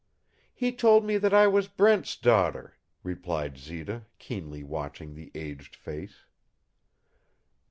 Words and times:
"He 0.51 0.71
told 0.71 1.05
me 1.05 1.19
that 1.19 1.31
I 1.31 1.45
was 1.45 1.67
Brent's 1.67 2.15
daughter," 2.15 2.73
replied 3.03 3.59
Zita, 3.59 4.07
keenly 4.17 4.63
watching 4.63 5.13
the 5.13 5.29
aged 5.35 5.75
face. 5.75 6.25